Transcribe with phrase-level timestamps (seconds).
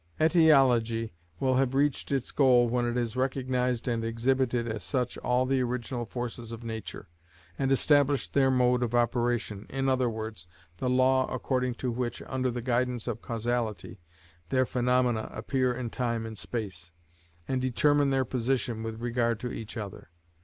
[0.19, 5.45] Etiology will have reached its goal when it has recognised and exhibited as such all
[5.45, 7.07] the original forces of nature,
[7.59, 9.81] and established their mode of operation, i.e.,
[10.77, 13.99] the law according to which, under the guidance of causality,
[14.49, 16.91] their phenomena appear in time and space,
[17.47, 20.09] and determine their position with regard to each other.